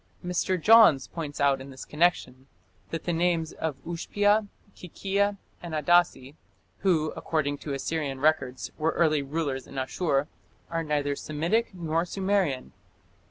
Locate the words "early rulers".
8.93-9.67